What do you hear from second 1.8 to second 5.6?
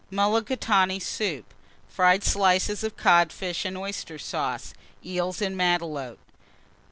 Fried slices of Codfish and Oyster Sauce. Eels en